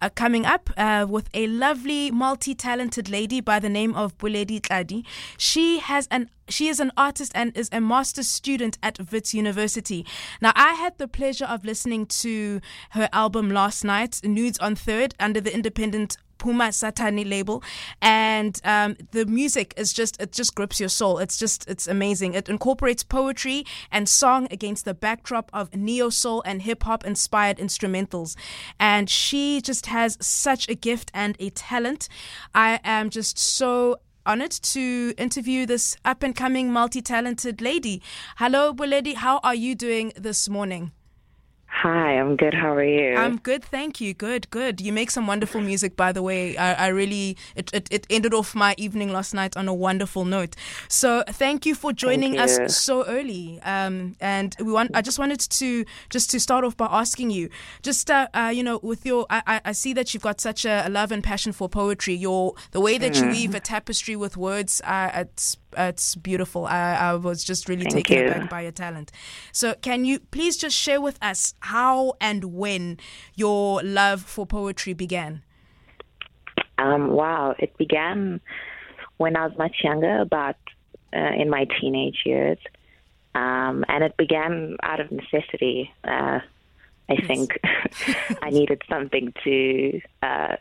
uh, 0.00 0.10
coming 0.10 0.44
up 0.44 0.70
uh, 0.76 1.06
with 1.08 1.28
a 1.34 1.46
lovely, 1.46 2.10
multi-talented 2.10 3.08
lady 3.08 3.40
by 3.40 3.58
the 3.58 3.68
name 3.68 3.94
of 3.94 4.16
Boledi 4.18 4.60
Tladi. 4.60 5.04
She 5.38 5.78
has 5.78 6.06
an 6.10 6.30
she 6.48 6.68
is 6.68 6.78
an 6.78 6.92
artist 6.96 7.32
and 7.34 7.56
is 7.56 7.68
a 7.72 7.80
master's 7.80 8.28
student 8.28 8.78
at 8.80 9.10
Wits 9.10 9.34
University. 9.34 10.06
Now, 10.40 10.52
I 10.54 10.74
had 10.74 10.96
the 10.96 11.08
pleasure 11.08 11.44
of 11.44 11.64
listening 11.64 12.06
to 12.06 12.60
her 12.90 13.08
album 13.12 13.50
last 13.50 13.82
night, 13.82 14.20
Nudes 14.22 14.58
on 14.60 14.76
Third, 14.76 15.14
under 15.18 15.40
the 15.40 15.52
independent 15.52 16.18
Puma 16.38 16.68
Satani 16.68 17.28
label, 17.28 17.62
and 18.00 18.60
um, 18.64 18.96
the 19.12 19.26
music 19.26 19.74
is 19.76 19.92
just 19.92 20.20
it 20.20 20.32
just 20.32 20.54
grips 20.54 20.80
your 20.80 20.88
soul. 20.88 21.18
It's 21.18 21.36
just 21.36 21.68
it's 21.68 21.86
amazing. 21.86 22.34
It 22.34 22.48
incorporates 22.48 23.02
poetry 23.02 23.64
and 23.90 24.08
song 24.08 24.48
against 24.50 24.84
the 24.84 24.94
backdrop 24.94 25.50
of 25.52 25.74
neo 25.74 26.10
soul 26.10 26.42
and 26.44 26.62
hip 26.62 26.82
hop 26.84 27.04
inspired 27.04 27.58
instrumentals, 27.58 28.36
and 28.78 29.08
she 29.08 29.60
just 29.60 29.86
has 29.86 30.16
such 30.20 30.68
a 30.68 30.74
gift 30.74 31.10
and 31.14 31.36
a 31.38 31.50
talent. 31.50 32.08
I 32.54 32.80
am 32.84 33.10
just 33.10 33.38
so 33.38 34.00
honored 34.26 34.50
to 34.50 35.14
interview 35.16 35.64
this 35.66 35.96
up 36.04 36.22
and 36.22 36.34
coming 36.34 36.72
multi 36.72 37.00
talented 37.00 37.60
lady. 37.60 38.02
Hello, 38.36 38.74
Boledi. 38.74 39.14
How 39.14 39.38
are 39.42 39.54
you 39.54 39.74
doing 39.74 40.12
this 40.16 40.48
morning? 40.48 40.92
Hi, 41.82 42.18
I'm 42.18 42.36
good. 42.36 42.54
How 42.54 42.72
are 42.74 42.82
you? 42.82 43.16
I'm 43.16 43.36
good, 43.36 43.62
thank 43.62 44.00
you. 44.00 44.14
Good, 44.14 44.48
good. 44.48 44.80
You 44.80 44.94
make 44.94 45.10
some 45.10 45.26
wonderful 45.26 45.60
music, 45.60 45.94
by 45.94 46.10
the 46.10 46.22
way. 46.22 46.56
I, 46.56 46.86
I 46.86 46.88
really, 46.88 47.36
it, 47.54 47.70
it, 47.74 47.86
it, 47.90 48.06
ended 48.08 48.32
off 48.32 48.54
my 48.54 48.74
evening 48.78 49.12
last 49.12 49.34
night 49.34 49.58
on 49.58 49.68
a 49.68 49.74
wonderful 49.74 50.24
note. 50.24 50.56
So 50.88 51.22
thank 51.28 51.66
you 51.66 51.74
for 51.74 51.92
joining 51.92 52.36
you. 52.36 52.40
us 52.40 52.74
so 52.74 53.04
early. 53.04 53.60
Um, 53.62 54.16
and 54.22 54.56
we 54.58 54.72
want, 54.72 54.92
I 54.94 55.02
just 55.02 55.18
wanted 55.18 55.40
to 55.40 55.84
just 56.08 56.30
to 56.30 56.40
start 56.40 56.64
off 56.64 56.78
by 56.78 56.88
asking 56.90 57.30
you, 57.30 57.50
just 57.82 58.10
uh, 58.10 58.28
uh, 58.32 58.50
you 58.54 58.62
know, 58.62 58.80
with 58.82 59.04
your, 59.04 59.26
I, 59.28 59.60
I 59.62 59.72
see 59.72 59.92
that 59.92 60.14
you've 60.14 60.22
got 60.22 60.40
such 60.40 60.64
a, 60.64 60.88
love 60.88 61.12
and 61.12 61.22
passion 61.22 61.52
for 61.52 61.68
poetry. 61.68 62.14
Your 62.14 62.54
the 62.70 62.80
way 62.80 62.96
that 62.96 63.12
mm. 63.12 63.20
you 63.20 63.28
weave 63.28 63.54
a 63.54 63.60
tapestry 63.60 64.16
with 64.16 64.38
words, 64.38 64.80
uh, 64.84 65.10
it's 65.14 65.58
it's 65.76 66.14
beautiful. 66.14 66.66
I, 66.66 66.94
I 66.94 67.14
was 67.14 67.44
just 67.44 67.68
really 67.68 67.84
Thank 67.84 68.06
taken 68.06 68.18
you. 68.18 68.26
aback 68.28 68.50
by 68.50 68.62
your 68.62 68.72
talent. 68.72 69.12
So, 69.52 69.74
can 69.74 70.04
you 70.04 70.20
please 70.20 70.56
just 70.56 70.76
share 70.76 71.00
with 71.00 71.18
us 71.22 71.54
how 71.60 72.14
and 72.20 72.44
when 72.44 72.98
your 73.34 73.82
love 73.82 74.22
for 74.22 74.46
poetry 74.46 74.94
began? 74.94 75.42
Um, 76.78 77.10
wow, 77.10 77.54
it 77.58 77.76
began 77.76 78.40
when 79.16 79.36
I 79.36 79.46
was 79.46 79.56
much 79.56 79.76
younger, 79.82 80.20
about 80.20 80.56
uh, 81.14 81.32
in 81.38 81.48
my 81.48 81.66
teenage 81.80 82.22
years, 82.24 82.58
um, 83.34 83.84
and 83.88 84.04
it 84.04 84.16
began 84.16 84.76
out 84.82 85.00
of 85.00 85.10
necessity. 85.10 85.90
Uh, 86.04 86.40
I 87.08 87.12
yes. 87.18 87.26
think 87.26 87.58
I 88.42 88.50
needed 88.50 88.82
something 88.88 89.32
to 89.44 90.00
uh, 90.22 90.56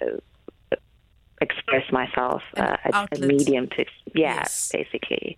express 1.45 1.91
myself, 1.91 2.41
uh, 2.57 2.77
a, 2.93 3.07
a, 3.15 3.19
medium 3.19 3.67
to, 3.69 3.85
yeah, 4.13 4.35
yes. 4.38 4.71
basically, 4.71 5.38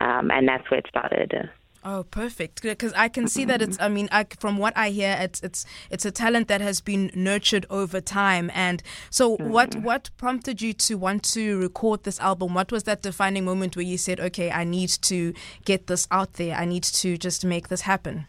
um, 0.00 0.30
and 0.30 0.46
that's 0.48 0.70
where 0.70 0.78
it 0.78 0.86
started. 0.88 1.50
Oh, 1.84 2.04
perfect! 2.10 2.60
Because 2.62 2.92
I 2.94 3.08
can 3.08 3.28
see 3.28 3.44
that 3.44 3.62
it's. 3.62 3.78
I 3.80 3.88
mean, 3.88 4.08
I, 4.10 4.26
from 4.40 4.58
what 4.58 4.76
I 4.76 4.90
hear, 4.90 5.16
it's 5.20 5.40
it's 5.40 5.64
it's 5.90 6.04
a 6.04 6.10
talent 6.10 6.48
that 6.48 6.60
has 6.60 6.80
been 6.80 7.10
nurtured 7.14 7.66
over 7.70 8.00
time. 8.00 8.50
And 8.52 8.82
so, 9.10 9.36
mm-hmm. 9.36 9.50
what 9.50 9.74
what 9.76 10.10
prompted 10.16 10.60
you 10.60 10.72
to 10.74 10.96
want 10.96 11.22
to 11.34 11.58
record 11.58 12.02
this 12.02 12.18
album? 12.18 12.52
What 12.52 12.72
was 12.72 12.82
that 12.84 13.02
defining 13.02 13.44
moment 13.44 13.76
where 13.76 13.84
you 13.84 13.96
said, 13.96 14.18
"Okay, 14.18 14.50
I 14.50 14.64
need 14.64 14.90
to 15.02 15.32
get 15.64 15.86
this 15.86 16.08
out 16.10 16.34
there. 16.34 16.56
I 16.56 16.64
need 16.64 16.82
to 16.82 17.16
just 17.16 17.44
make 17.44 17.68
this 17.68 17.82
happen"? 17.82 18.26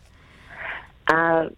Uh, 1.08 1.50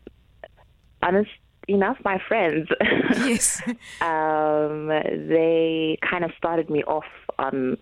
honest 1.04 1.30
enough, 1.68 1.98
my 2.04 2.20
friends. 2.28 2.70
Yes. 3.12 3.62
um, 4.02 4.88
they 4.88 5.98
kind 6.02 6.24
of 6.24 6.32
started 6.38 6.70
me 6.70 6.84
off 6.84 7.06
on 7.38 7.78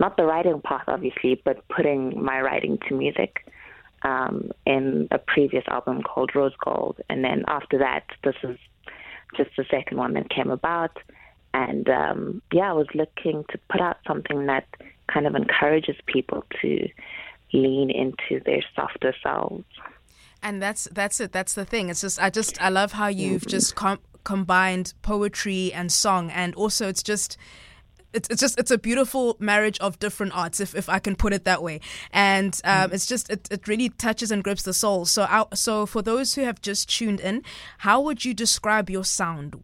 not 0.00 0.16
the 0.16 0.24
writing 0.24 0.60
path, 0.60 0.84
obviously, 0.88 1.40
but 1.44 1.66
putting 1.68 2.22
my 2.22 2.40
writing 2.40 2.78
to 2.88 2.94
music 2.94 3.46
um, 4.02 4.50
in 4.66 5.08
a 5.10 5.18
previous 5.18 5.64
album 5.68 6.02
called 6.02 6.34
Rose 6.34 6.54
Gold. 6.64 7.00
And 7.08 7.24
then 7.24 7.44
after 7.48 7.78
that, 7.78 8.04
this 8.22 8.34
is 8.42 8.58
just 9.36 9.50
the 9.56 9.64
second 9.70 9.96
one 9.96 10.14
that 10.14 10.28
came 10.28 10.50
about. 10.50 10.96
And 11.54 11.88
um, 11.88 12.42
yeah, 12.52 12.70
I 12.70 12.72
was 12.72 12.88
looking 12.94 13.44
to 13.50 13.58
put 13.70 13.80
out 13.80 13.98
something 14.06 14.46
that 14.46 14.66
kind 15.12 15.26
of 15.26 15.34
encourages 15.34 15.96
people 16.06 16.44
to 16.62 16.88
lean 17.52 17.90
into 17.90 18.42
their 18.44 18.62
softer 18.74 19.14
selves. 19.22 19.64
And 20.44 20.62
that's 20.62 20.86
that's 20.92 21.18
it. 21.18 21.32
That's 21.32 21.54
the 21.54 21.64
thing. 21.64 21.88
It's 21.88 22.02
just 22.02 22.22
I 22.22 22.30
just 22.30 22.60
I 22.62 22.68
love 22.68 22.92
how 22.92 23.08
you've 23.08 23.42
mm-hmm. 23.42 23.50
just 23.50 23.74
com- 23.74 23.98
combined 24.22 24.94
poetry 25.02 25.72
and 25.72 25.90
song, 25.90 26.30
and 26.30 26.54
also 26.54 26.86
it's 26.86 27.02
just 27.02 27.36
it's, 28.14 28.28
it's 28.28 28.40
just 28.40 28.58
it's 28.58 28.70
a 28.70 28.78
beautiful 28.78 29.36
marriage 29.38 29.78
of 29.80 29.98
different 29.98 30.34
arts 30.36 30.60
if, 30.60 30.74
if 30.74 30.88
I 30.88 30.98
can 30.98 31.16
put 31.16 31.32
it 31.32 31.44
that 31.44 31.62
way 31.62 31.80
and 32.12 32.58
um, 32.64 32.90
mm. 32.90 32.94
it's 32.94 33.06
just 33.06 33.28
it, 33.28 33.48
it 33.50 33.66
really 33.68 33.88
touches 33.90 34.30
and 34.30 34.42
grips 34.42 34.62
the 34.62 34.72
soul 34.72 35.04
so 35.04 35.24
I, 35.24 35.44
so 35.54 35.84
for 35.84 36.00
those 36.00 36.34
who 36.34 36.42
have 36.42 36.62
just 36.62 36.88
tuned 36.88 37.20
in 37.20 37.42
how 37.78 38.00
would 38.00 38.24
you 38.24 38.32
describe 38.32 38.88
your 38.88 39.04
sound 39.04 39.62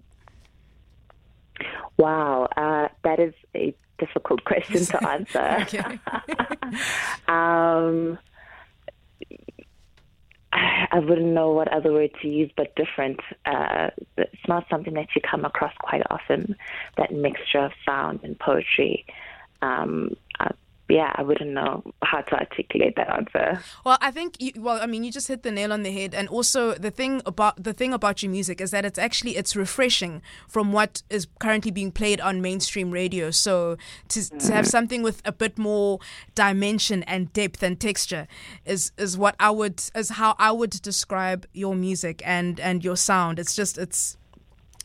wow 1.97 2.49
uh, 2.57 2.89
that 3.05 3.21
is 3.21 3.35
a 3.55 3.75
difficult 3.99 4.45
question 4.45 4.85
to 4.85 5.09
answer 5.09 5.89
um, 7.29 8.19
I 10.53 10.99
wouldn't 10.99 11.33
know 11.33 11.53
what 11.53 11.69
other 11.69 11.93
word 11.93 12.11
to 12.23 12.29
use 12.29 12.51
but 12.57 12.75
different. 12.77 13.21
Uh, 13.47 13.91
it's 14.17 14.49
not 14.49 14.67
something 14.69 14.95
that 14.95 15.09
you 15.15 15.23
come 15.29 15.45
across 15.45 15.73
quite 15.79 16.03
often, 16.11 16.57
that 16.97 17.13
mixture 17.13 17.61
of 17.61 17.73
sound 17.87 18.21
and 18.23 18.39
poetry. 18.39 19.07
Um, 19.63 20.17
uh, 20.39 20.49
yeah, 20.91 21.13
I 21.15 21.23
wouldn't 21.23 21.51
know 21.51 21.83
how 22.03 22.21
to 22.21 22.39
articulate 22.39 22.97
that 22.97 23.09
answer. 23.11 23.61
Well, 23.85 23.99
I 24.01 24.11
think 24.11 24.37
you, 24.41 24.53
well, 24.57 24.81
I 24.81 24.87
mean, 24.87 25.05
you 25.05 25.13
just 25.13 25.29
hit 25.29 25.43
the 25.43 25.51
nail 25.51 25.73
on 25.73 25.83
the 25.83 25.93
head. 25.93 26.15
And 26.15 26.29
also 26.29 26.75
the 26.75 26.91
thing 26.91 27.23
about 27.25 27.63
the 27.63 27.73
thing 27.73 27.93
about 27.93 28.23
your 28.23 28.31
music 28.31 28.61
is 28.61 28.71
that 28.73 28.85
it's 28.85 28.99
actually 28.99 29.37
it's 29.37 29.55
refreshing 29.55 30.23
from 30.49 30.73
what 30.73 31.03
is 31.09 31.27
currently 31.39 31.71
being 31.71 31.93
played 31.93 32.21
on 32.21 32.41
mainstream 32.41 32.91
radio. 32.91 33.31
So 33.31 33.77
to, 34.09 34.21
mm. 34.21 34.29
to 34.47 34.53
have 34.53 34.65
mm-hmm. 34.65 34.71
something 34.71 35.03
with 35.03 35.23
a 35.25 35.33
bit 35.33 35.59
more 35.59 36.01
dimension 36.35 37.03
and 37.05 37.33
depth 37.33 37.63
and 37.63 37.79
texture 37.79 38.27
is 38.65 38.93
is 38.99 39.17
what 39.17 39.37
I 39.39 39.51
would 39.51 39.83
is 39.95 40.11
how 40.11 40.35
I 40.39 40.53
would 40.53 40.71
describe 40.83 41.47
your 41.53 41.75
music 41.75 42.23
and 42.25 42.59
and 42.61 42.85
your 42.85 42.97
sound. 42.97 43.39
It's 43.39 43.55
just 43.55 43.79
it's 43.79 44.17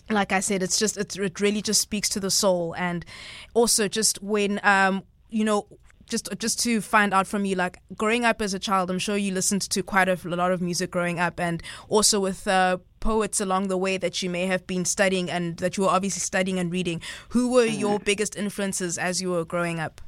like 0.09 0.31
I 0.31 0.39
said, 0.39 0.61
it's 0.61 0.77
just 0.77 0.97
it's, 0.97 1.17
it 1.17 1.39
really 1.39 1.61
just 1.61 1.81
speaks 1.81 2.09
to 2.09 2.19
the 2.19 2.29
soul, 2.29 2.75
and 2.77 3.05
also 3.53 3.87
just 3.87 4.21
when 4.21 4.59
um 4.63 5.03
you 5.29 5.43
know 5.43 5.67
just 6.07 6.29
just 6.37 6.59
to 6.61 6.81
find 6.81 7.13
out 7.13 7.27
from 7.27 7.45
you, 7.45 7.55
like 7.55 7.79
growing 7.95 8.25
up 8.25 8.41
as 8.41 8.53
a 8.53 8.59
child, 8.59 8.89
I'm 8.89 8.99
sure 8.99 9.17
you 9.17 9.33
listened 9.33 9.61
to 9.61 9.83
quite 9.83 10.07
a, 10.07 10.17
lot 10.25 10.51
of 10.51 10.61
music 10.61 10.91
growing 10.91 11.19
up, 11.19 11.39
and 11.39 11.61
also 11.89 12.19
with 12.19 12.47
uh, 12.47 12.77
poets 12.99 13.39
along 13.39 13.67
the 13.67 13.77
way 13.77 13.97
that 13.97 14.21
you 14.21 14.29
may 14.29 14.45
have 14.45 14.65
been 14.67 14.85
studying 14.85 15.29
and 15.29 15.57
that 15.57 15.77
you 15.77 15.83
were 15.83 15.89
obviously 15.89 16.19
studying 16.19 16.59
and 16.59 16.71
reading. 16.71 17.01
Who 17.29 17.51
were 17.51 17.65
mm. 17.65 17.79
your 17.79 17.99
biggest 17.99 18.35
influences 18.35 18.97
as 18.97 19.21
you 19.21 19.31
were 19.31 19.45
growing 19.45 19.79
up? 19.79 20.01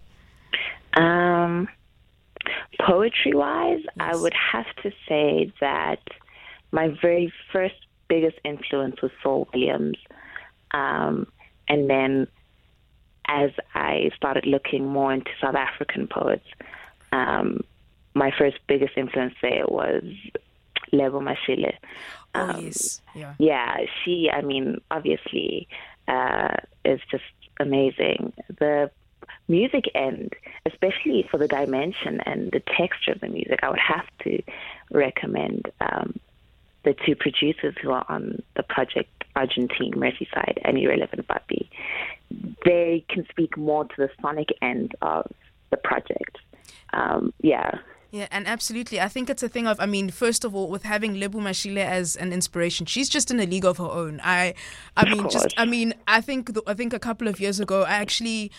Um, 0.93 1.67
poetry 2.79 3.33
wise, 3.33 3.81
yes. 3.83 3.93
I 3.99 4.15
would 4.15 4.33
have 4.51 4.65
to 4.83 4.91
say 5.07 5.51
that 5.61 6.01
my 6.71 6.89
very 7.01 7.31
first 7.51 7.75
biggest 8.07 8.37
influence 8.43 9.01
was 9.01 9.11
Saul 9.21 9.47
Williams, 9.53 9.97
um, 10.71 11.27
and 11.67 11.89
then 11.89 12.27
as 13.27 13.51
I 13.73 14.11
started 14.15 14.45
looking 14.45 14.85
more 14.85 15.13
into 15.13 15.31
South 15.41 15.55
African 15.55 16.07
poets, 16.07 16.45
um, 17.11 17.61
my 18.13 18.31
first 18.37 18.57
biggest 18.67 18.97
influence 18.97 19.35
there 19.41 19.65
was 19.67 20.03
Lebo 20.91 21.19
Mashile. 21.19 21.73
Oh, 22.35 22.41
um, 22.41 22.55
oh, 22.55 22.59
yes. 22.59 23.01
Yeah. 23.15 23.33
Yeah, 23.37 23.77
she, 24.03 24.29
I 24.31 24.41
mean, 24.41 24.81
obviously 24.91 25.67
uh, 26.07 26.55
is 26.85 27.01
just 27.11 27.23
amazing. 27.59 28.33
The 28.59 28.91
music 29.47 29.85
end, 29.95 30.33
especially 30.65 31.27
for 31.29 31.37
the 31.37 31.47
dimension 31.47 32.21
and 32.25 32.51
the 32.51 32.61
texture 32.77 33.11
of 33.11 33.21
the 33.21 33.29
music, 33.29 33.59
I 33.63 33.69
would 33.69 33.79
have 33.79 34.05
to 34.23 34.41
recommend 34.91 35.71
um, 35.81 36.19
the 36.83 36.95
two 37.05 37.15
producers 37.15 37.75
who 37.81 37.91
are 37.91 38.05
on 38.09 38.41
the 38.55 38.63
project 38.63 39.16
Argentine 39.37 39.93
Merseyside 39.93 40.57
and 40.65 40.77
Irrelevant 40.77 41.27
Papi. 41.27 41.69
They 42.65 43.05
can 43.07 43.25
speak 43.29 43.55
more 43.55 43.85
to 43.85 43.95
the 43.97 44.09
sonic 44.21 44.49
end 44.61 44.93
of 45.01 45.31
the 45.69 45.77
project. 45.77 46.37
Um, 46.93 47.33
yeah. 47.41 47.71
Yeah, 48.09 48.27
and 48.31 48.47
absolutely. 48.47 49.01
I 49.01 49.09
think 49.09 49.29
it's 49.29 49.43
a 49.43 49.49
thing 49.49 49.67
of, 49.67 49.81
I 49.81 49.85
mean, 49.85 50.11
first 50.11 50.45
of 50.45 50.55
all, 50.55 50.69
with 50.69 50.83
having 50.83 51.19
Lebo 51.19 51.39
Mashile 51.39 51.79
as 51.79 52.15
an 52.15 52.31
inspiration, 52.31 52.85
she's 52.85 53.09
just 53.09 53.31
in 53.31 53.39
a 53.41 53.45
league 53.45 53.65
of 53.65 53.79
her 53.79 53.83
own. 53.83 54.21
I, 54.23 54.53
I 54.95 55.13
mean, 55.13 55.29
just, 55.29 55.53
I 55.57 55.65
mean, 55.65 55.93
I 56.07 56.21
think, 56.21 56.49
I 56.65 56.73
think 56.73 56.93
a 56.93 56.99
couple 56.99 57.27
of 57.27 57.41
years 57.41 57.59
ago, 57.59 57.83
I 57.83 57.95
actually, 57.95 58.49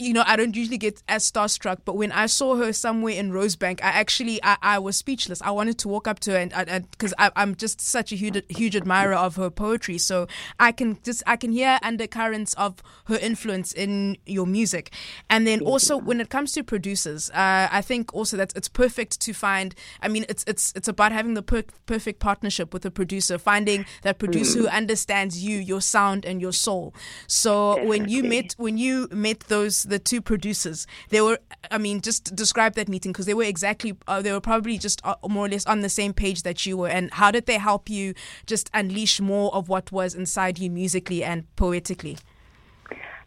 you 0.00 0.12
know, 0.12 0.24
I 0.26 0.34
don't 0.34 0.56
usually 0.56 0.76
get 0.76 1.04
as 1.08 1.30
starstruck, 1.30 1.82
but 1.84 1.96
when 1.96 2.10
I 2.10 2.26
saw 2.26 2.56
her 2.56 2.72
somewhere 2.72 3.14
in 3.14 3.30
Rosebank, 3.30 3.80
I 3.80 3.90
actually, 3.90 4.42
I, 4.42 4.56
I 4.60 4.78
was 4.80 4.96
speechless. 4.96 5.40
I 5.40 5.52
wanted 5.52 5.78
to 5.78 5.88
walk 5.88 6.08
up 6.08 6.18
to 6.20 6.32
her 6.32 6.38
and, 6.38 6.90
because 6.90 7.14
I'm 7.18 7.54
just 7.54 7.80
such 7.80 8.10
a 8.10 8.16
huge, 8.16 8.42
huge 8.48 8.74
admirer 8.74 9.14
of 9.14 9.36
her 9.36 9.50
poetry. 9.50 9.98
So 9.98 10.26
I 10.58 10.72
can 10.72 10.98
just, 11.04 11.22
I 11.28 11.36
can 11.36 11.52
hear 11.52 11.78
undercurrents 11.80 12.54
of 12.54 12.82
her 13.04 13.18
influence 13.18 13.72
in 13.72 14.16
your 14.26 14.46
music. 14.46 14.90
And 15.30 15.46
then 15.46 15.60
also 15.60 15.96
when 15.96 16.20
it 16.20 16.28
comes 16.28 16.50
to 16.54 16.64
producers, 16.64 17.30
uh, 17.30 17.68
I 17.70 17.82
think 17.82 18.12
also 18.12 18.36
that 18.38 18.52
it's 18.56 18.66
perfect 18.68 18.95
perfect 18.96 19.20
to 19.20 19.32
find. 19.34 19.74
I 20.00 20.08
mean, 20.08 20.24
it's 20.28 20.44
it's 20.46 20.72
it's 20.74 20.88
about 20.88 21.12
having 21.12 21.34
the 21.34 21.42
per- 21.42 21.64
perfect 21.84 22.18
partnership 22.18 22.72
with 22.72 22.86
a 22.86 22.90
producer, 22.90 23.38
finding 23.38 23.84
that 24.02 24.18
producer 24.18 24.58
mm. 24.58 24.62
who 24.62 24.68
understands 24.68 25.44
you, 25.44 25.58
your 25.58 25.82
sound, 25.82 26.24
and 26.24 26.40
your 26.40 26.52
soul. 26.52 26.94
So 27.26 27.74
Definitely. 27.74 27.88
when 27.88 28.08
you 28.08 28.22
met 28.22 28.54
when 28.56 28.78
you 28.78 29.08
met 29.12 29.40
those 29.48 29.82
the 29.82 29.98
two 29.98 30.22
producers, 30.22 30.86
they 31.10 31.20
were. 31.20 31.38
I 31.70 31.78
mean, 31.78 32.00
just 32.00 32.34
describe 32.34 32.74
that 32.74 32.88
meeting 32.88 33.12
because 33.12 33.26
they 33.26 33.34
were 33.34 33.44
exactly 33.44 33.96
uh, 34.06 34.22
they 34.22 34.32
were 34.32 34.40
probably 34.40 34.78
just 34.78 35.00
uh, 35.04 35.16
more 35.28 35.46
or 35.46 35.48
less 35.48 35.66
on 35.66 35.80
the 35.80 35.90
same 35.90 36.12
page 36.14 36.42
that 36.42 36.64
you 36.64 36.78
were. 36.78 36.88
And 36.88 37.12
how 37.12 37.30
did 37.30 37.46
they 37.46 37.58
help 37.58 37.90
you 37.90 38.14
just 38.46 38.70
unleash 38.72 39.20
more 39.20 39.54
of 39.54 39.68
what 39.68 39.92
was 39.92 40.14
inside 40.14 40.58
you 40.58 40.70
musically 40.70 41.22
and 41.22 41.44
poetically? 41.56 42.16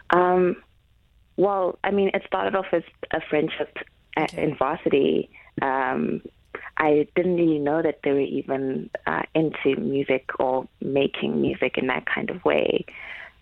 Um. 0.10 0.56
Well, 1.38 1.80
I 1.86 1.92
mean, 1.92 2.10
it 2.14 2.24
started 2.28 2.54
off 2.54 2.66
as 2.74 2.84
a 3.14 3.22
friendship 3.30 3.78
okay. 4.18 4.44
in 4.44 4.58
varsity 4.58 5.30
um, 5.62 6.22
I 6.78 7.08
didn't 7.16 7.36
really 7.36 7.60
know 7.60 7.82
that 7.82 8.00
they 8.04 8.12
were 8.12 8.20
even 8.20 8.90
uh, 9.06 9.24
into 9.36 9.80
music 9.80 10.30
or 10.40 10.68
making 10.82 11.42
music 11.42 11.78
in 11.78 11.88
that 11.88 12.06
kind 12.06 12.30
of 12.30 12.44
way. 12.46 12.86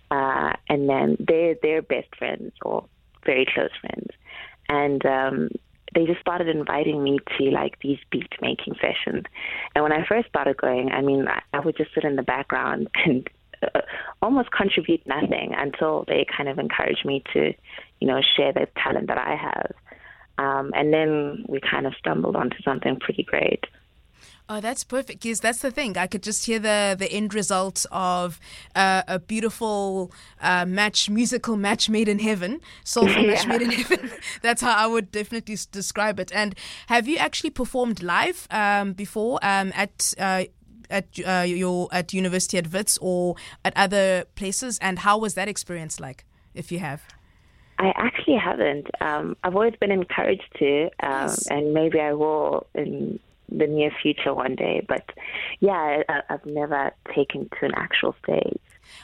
Uh, 0.10 0.54
and 0.70 0.90
then 0.90 1.18
they're 1.20 1.56
they're 1.62 1.82
best 1.82 2.16
friends 2.18 2.54
or 2.62 2.86
very 3.26 3.46
close 3.54 3.70
friends, 3.82 4.08
and 4.70 5.06
um, 5.06 5.50
they 5.94 6.06
just 6.06 6.22
started 6.22 6.48
inviting 6.48 7.04
me 7.04 7.20
to 7.38 7.46
like 7.52 7.78
these 7.82 7.98
beat 8.10 8.32
making 8.42 8.76
sessions. 8.76 9.26
And 9.76 9.84
when 9.84 9.92
I 9.92 10.06
first 10.08 10.30
started 10.30 10.58
going, 10.58 10.92
I 10.92 11.02
mean, 11.02 11.28
I, 11.28 11.42
I 11.54 11.60
would 11.60 11.76
just 11.76 11.94
sit 11.94 12.04
in 12.04 12.16
the 12.16 12.24
background 12.24 12.88
and 13.06 13.28
uh, 13.64 13.82
almost 14.22 14.52
contribute 14.52 15.06
nothing 15.08 15.54
until 15.58 16.06
they 16.08 16.26
kind 16.36 16.48
of 16.48 16.60
encouraged 16.60 17.06
me 17.06 17.24
to, 17.34 17.54
you 18.00 18.08
know, 18.08 18.22
share 18.36 18.54
the 18.54 18.68
talent 18.82 19.08
that 19.08 19.18
I 19.18 19.36
have. 19.36 19.72
Um, 20.38 20.72
and 20.76 20.94
then 20.94 21.46
we 21.48 21.60
kind 21.60 21.88
of 21.88 21.94
stumbled 21.96 22.36
onto 22.36 22.62
something 22.64 23.00
pretty 23.00 23.24
great. 23.24 23.66
Oh, 24.50 24.62
that's 24.62 24.84
perfect. 24.86 25.24
Because 25.24 25.42
that's 25.42 25.60
the 25.60 25.72
thing. 25.72 25.98
I 25.98 26.08
could 26.08 26.24
just 26.24 26.46
hear 26.46 26.58
the 26.60 26.96
the 26.98 27.12
end 27.12 27.34
result 27.34 27.86
of 27.92 28.40
uh, 28.76 29.04
a 29.08 29.20
beautiful 29.20 30.12
uh, 30.42 30.66
match, 30.66 31.10
musical 31.10 31.58
match 31.58 31.90
made 31.90 32.08
in 32.08 32.20
heaven, 32.20 32.62
soulful 32.86 33.24
yeah. 33.24 33.28
match 33.34 33.48
made 33.48 33.62
in 33.62 33.72
heaven. 33.72 34.10
that's 34.42 34.62
how 34.62 34.74
I 34.74 34.88
would 34.88 35.12
definitely 35.12 35.58
describe 35.72 36.20
it. 36.20 36.32
And 36.34 36.56
have 36.88 37.08
you 37.08 37.18
actually 37.18 37.50
performed 37.50 38.02
live 38.02 38.48
um, 38.52 38.94
before 38.94 39.40
um, 39.42 39.72
at? 39.76 40.14
Uh, 40.18 40.46
at 40.90 41.20
uh, 41.26 41.44
your 41.46 41.90
at 41.92 42.14
university 42.14 42.58
at 42.58 42.72
Wits 42.72 42.98
or 43.02 43.36
at 43.66 43.76
other 43.76 44.24
places, 44.36 44.80
and 44.80 45.00
how 45.00 45.18
was 45.18 45.34
that 45.34 45.50
experience 45.50 46.00
like? 46.00 46.24
If 46.54 46.72
you 46.72 46.80
have, 46.80 47.04
I 47.80 47.94
actually 47.96 48.38
haven't. 48.38 48.88
Um, 49.02 49.38
I've 49.44 49.56
always 49.56 49.76
been 49.80 49.92
encouraged 49.92 50.50
to, 50.60 50.86
um, 51.02 51.28
yes. 51.28 51.48
and 51.48 51.74
maybe 51.74 52.00
I 52.00 52.14
will 52.14 52.68
in 52.74 53.20
the 53.50 53.68
near 53.68 53.92
future 54.02 54.34
one 54.34 54.56
day. 54.56 54.84
But 54.88 55.10
yeah, 55.60 56.04
I, 56.10 56.22
have 56.30 56.46
never 56.46 56.92
taken 57.16 57.50
to 57.60 57.66
an 57.66 57.74
actual 57.76 58.16
stage. 58.24 58.60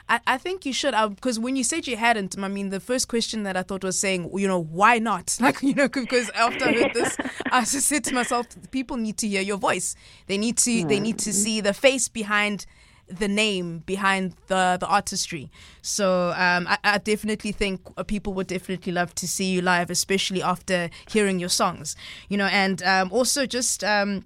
I, 0.10 0.20
I 0.26 0.38
think 0.38 0.66
you 0.66 0.74
should, 0.74 0.96
because 1.16 1.38
uh, 1.38 1.42
when 1.42 1.56
you 1.56 1.64
said 1.64 1.88
you 1.88 1.98
hadn't, 1.98 2.38
I 2.38 2.48
mean, 2.48 2.70
the 2.70 2.80
first 2.80 3.08
question 3.08 3.44
that 3.44 3.56
I 3.56 3.64
thought 3.64 3.84
was 3.84 4.00
saying, 4.00 4.32
you 4.34 4.48
know, 4.48 4.62
why 4.62 5.00
not? 5.00 5.38
Like, 5.44 5.62
you 5.62 5.76
know, 5.76 5.90
because 5.90 6.30
after 6.32 6.66
I 6.66 6.74
heard 6.74 6.94
this, 6.94 7.18
I 7.52 7.62
just 7.62 7.88
said 7.88 8.06
to 8.06 8.14
myself, 8.14 8.48
people 8.72 8.96
need 8.98 9.18
to 9.18 9.28
hear 9.28 9.42
your 9.42 9.58
voice. 9.58 9.96
They 10.28 10.38
need 10.38 10.58
to, 10.60 10.72
mm. 10.72 10.88
they 10.88 11.02
need 11.02 11.20
to 11.20 11.34
see 11.34 11.60
the 11.60 11.74
face 11.74 12.08
behind 12.08 12.66
the 13.08 13.28
name 13.28 13.80
behind 13.80 14.34
the 14.48 14.78
the 14.80 14.88
artistry. 14.88 15.52
So 15.82 16.34
um, 16.38 16.68
I, 16.68 16.78
I, 16.84 16.98
definitely 16.98 17.52
think 17.52 17.82
people 18.08 18.34
would 18.34 18.48
definitely 18.48 18.94
love 18.94 19.14
to 19.16 19.28
see 19.28 19.46
you 19.46 19.62
live, 19.62 19.90
especially 19.90 20.42
after 20.42 20.90
hearing 21.10 21.40
your 21.40 21.50
songs. 21.50 21.96
You 22.30 22.38
know, 22.38 22.48
and 22.48 22.82
um, 22.84 23.12
also 23.12 23.46
just 23.46 23.84
um, 23.84 24.26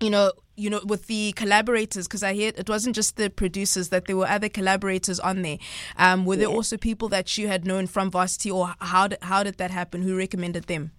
you 0.00 0.10
know. 0.10 0.32
You 0.56 0.68
know, 0.68 0.82
with 0.84 1.06
the 1.06 1.32
collaborators, 1.36 2.06
because 2.06 2.22
I 2.22 2.34
hear 2.34 2.52
it 2.54 2.68
wasn't 2.68 2.94
just 2.94 3.16
the 3.16 3.30
producers; 3.30 3.88
that 3.88 4.04
there 4.04 4.16
were 4.16 4.28
other 4.28 4.50
collaborators 4.50 5.18
on 5.18 5.40
there. 5.40 5.56
Um, 5.96 6.26
were 6.26 6.36
there 6.36 6.48
also 6.48 6.76
people 6.76 7.08
that 7.08 7.38
you 7.38 7.48
had 7.48 7.64
known 7.64 7.86
from 7.86 8.10
Varsity, 8.10 8.50
or 8.50 8.74
how 8.78 9.06
did 9.06 9.20
how 9.22 9.42
did 9.42 9.56
that 9.56 9.70
happen? 9.70 10.02
Who 10.02 10.14
recommended 10.14 10.64
them? 10.64 10.90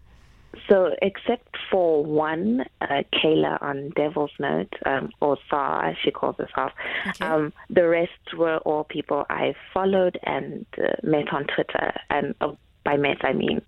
So, 0.67 0.95
except 1.01 1.50
for 1.71 2.03
one, 2.03 2.65
uh, 2.81 3.03
Kayla 3.13 3.62
on 3.62 3.91
Devil's 3.95 4.31
Note, 4.38 4.73
um, 4.85 5.09
or 5.21 5.38
as 5.53 5.95
she 6.03 6.12
calls 6.12 6.35
herself, 6.35 6.73
okay. 7.07 7.25
um, 7.25 7.53
the 7.69 7.88
rest 7.88 8.12
were 8.38 8.57
all 8.57 8.83
people 8.83 9.25
I 9.29 9.56
followed 9.73 10.19
and 10.23 10.65
uh, 10.77 10.91
met 11.01 11.31
on 11.33 11.45
Twitter. 11.45 11.94
And 12.09 12.35
uh, 12.41 12.51
by 12.83 12.97
met, 12.97 13.23
I 13.23 13.33
mean, 13.33 13.62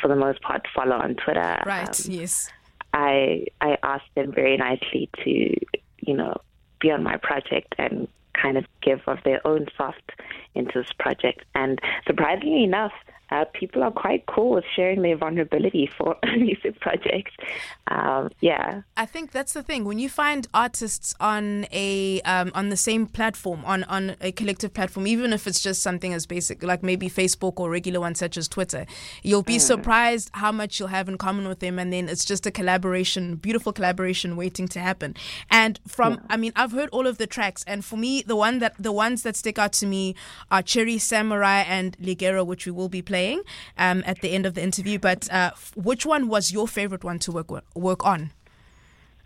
for 0.00 0.08
the 0.08 0.16
most 0.16 0.40
part, 0.42 0.66
follow 0.74 0.96
on 0.96 1.16
Twitter. 1.16 1.60
Right, 1.66 2.06
um, 2.06 2.12
yes. 2.12 2.48
I, 2.94 3.46
I 3.60 3.76
asked 3.82 4.14
them 4.14 4.32
very 4.32 4.56
nicely 4.56 5.10
to, 5.24 5.56
you 6.00 6.14
know, 6.14 6.40
be 6.80 6.90
on 6.90 7.02
my 7.02 7.16
project 7.16 7.74
and 7.78 8.08
kind 8.40 8.56
of 8.56 8.64
give 8.80 9.00
of 9.06 9.18
their 9.24 9.44
own 9.46 9.66
soft 9.76 10.12
into 10.54 10.80
this 10.80 10.92
project. 10.98 11.44
And 11.54 11.78
surprisingly 12.06 12.64
enough, 12.64 12.92
uh, 13.30 13.44
people 13.52 13.82
are 13.82 13.92
quite 13.92 14.26
cool 14.26 14.50
with 14.50 14.64
sharing 14.74 15.02
their 15.02 15.16
vulnerability 15.16 15.90
for 15.96 16.16
music 16.36 16.80
projects. 16.80 17.32
Um, 17.86 18.30
yeah, 18.40 18.82
I 18.96 19.06
think 19.06 19.30
that's 19.30 19.52
the 19.52 19.62
thing. 19.62 19.84
When 19.84 19.98
you 19.98 20.08
find 20.08 20.48
artists 20.52 21.14
on 21.20 21.66
a 21.72 22.20
um, 22.22 22.50
on 22.54 22.70
the 22.70 22.76
same 22.76 23.06
platform, 23.06 23.64
on 23.64 23.84
on 23.84 24.16
a 24.20 24.32
collective 24.32 24.74
platform, 24.74 25.06
even 25.06 25.32
if 25.32 25.46
it's 25.46 25.60
just 25.60 25.82
something 25.82 26.12
as 26.12 26.26
basic 26.26 26.62
like 26.62 26.82
maybe 26.82 27.08
Facebook 27.08 27.54
or 27.58 27.70
regular 27.70 28.00
ones 28.00 28.18
such 28.18 28.36
as 28.36 28.48
Twitter, 28.48 28.84
you'll 29.22 29.42
be 29.42 29.56
mm. 29.56 29.60
surprised 29.60 30.30
how 30.32 30.50
much 30.50 30.80
you'll 30.80 30.88
have 30.88 31.08
in 31.08 31.16
common 31.16 31.46
with 31.46 31.60
them, 31.60 31.78
and 31.78 31.92
then 31.92 32.08
it's 32.08 32.24
just 32.24 32.46
a 32.46 32.50
collaboration, 32.50 33.36
beautiful 33.36 33.72
collaboration 33.72 34.36
waiting 34.36 34.66
to 34.68 34.80
happen. 34.80 35.14
And 35.50 35.78
from, 35.86 36.14
yeah. 36.14 36.20
I 36.30 36.36
mean, 36.36 36.52
I've 36.56 36.72
heard 36.72 36.88
all 36.90 37.06
of 37.06 37.18
the 37.18 37.26
tracks, 37.26 37.64
and 37.66 37.84
for 37.84 37.96
me, 37.96 38.22
the 38.22 38.36
one 38.36 38.58
that 38.58 38.74
the 38.78 38.92
ones 38.92 39.22
that 39.22 39.36
stick 39.36 39.58
out 39.58 39.72
to 39.74 39.86
me 39.86 40.16
are 40.50 40.62
Cherry 40.62 40.98
Samurai 40.98 41.60
and 41.60 41.96
Ligero, 41.98 42.44
which 42.44 42.66
we 42.66 42.72
will 42.72 42.88
be 42.88 43.02
playing 43.02 43.19
playing 43.20 43.42
um, 43.78 44.02
at 44.06 44.20
the 44.20 44.30
end 44.30 44.46
of 44.46 44.54
the 44.54 44.62
interview. 44.62 44.98
But 44.98 45.32
uh, 45.32 45.50
which 45.74 46.06
one 46.06 46.28
was 46.28 46.52
your 46.52 46.66
favorite 46.68 47.04
one 47.04 47.18
to 47.20 47.32
work 47.32 47.50
work 47.74 48.04
on? 48.04 48.30